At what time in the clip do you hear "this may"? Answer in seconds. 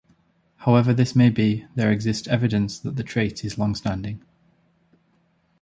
0.95-1.29